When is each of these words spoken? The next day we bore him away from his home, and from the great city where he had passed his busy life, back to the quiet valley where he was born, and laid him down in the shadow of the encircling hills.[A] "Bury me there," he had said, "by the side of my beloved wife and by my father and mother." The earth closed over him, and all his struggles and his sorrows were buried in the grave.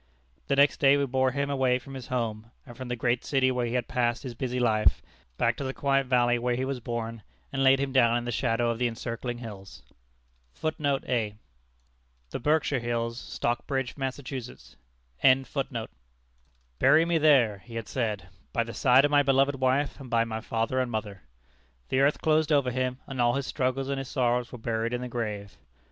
The 0.47 0.55
next 0.55 0.79
day 0.79 0.97
we 0.97 1.05
bore 1.05 1.29
him 1.29 1.51
away 1.51 1.77
from 1.77 1.93
his 1.93 2.07
home, 2.07 2.49
and 2.65 2.75
from 2.75 2.87
the 2.87 2.95
great 2.95 3.23
city 3.23 3.51
where 3.51 3.67
he 3.67 3.75
had 3.75 3.87
passed 3.87 4.23
his 4.23 4.33
busy 4.33 4.59
life, 4.59 5.03
back 5.37 5.55
to 5.57 5.63
the 5.63 5.75
quiet 5.75 6.07
valley 6.07 6.39
where 6.39 6.55
he 6.55 6.65
was 6.65 6.79
born, 6.79 7.21
and 7.53 7.63
laid 7.63 7.79
him 7.79 7.91
down 7.91 8.17
in 8.17 8.25
the 8.25 8.31
shadow 8.31 8.71
of 8.71 8.79
the 8.79 8.87
encircling 8.87 9.37
hills.[A] 9.37 11.33
"Bury 16.79 17.05
me 17.05 17.17
there," 17.19 17.57
he 17.59 17.75
had 17.75 17.87
said, 17.87 18.27
"by 18.51 18.63
the 18.63 18.73
side 18.73 19.05
of 19.05 19.11
my 19.11 19.21
beloved 19.21 19.55
wife 19.57 19.99
and 19.99 20.09
by 20.09 20.23
my 20.23 20.41
father 20.41 20.79
and 20.79 20.89
mother." 20.89 21.21
The 21.89 21.99
earth 21.99 22.21
closed 22.21 22.51
over 22.51 22.71
him, 22.71 22.97
and 23.05 23.21
all 23.21 23.35
his 23.35 23.45
struggles 23.45 23.87
and 23.87 23.99
his 23.99 24.07
sorrows 24.09 24.51
were 24.51 24.57
buried 24.57 24.93
in 24.95 25.01
the 25.01 25.07
grave. 25.07 25.59